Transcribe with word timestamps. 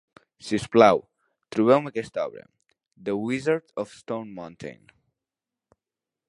Si 0.45 0.59
us 0.59 0.63
plau, 0.75 1.01
trobeu-me 1.55 1.91
aquesta 1.91 2.23
obra, 2.31 2.41
"The 3.11 3.15
Wizard 3.27 3.77
of 3.85 3.95
Stone 4.01 4.35
Mountain". 4.41 4.91